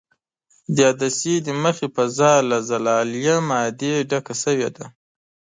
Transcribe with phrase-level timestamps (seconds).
[0.75, 4.85] د عدسیې د مخې فضا له زلالیه مادې ډکه شوې ده.